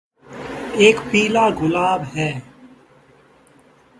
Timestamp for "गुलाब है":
1.49-2.43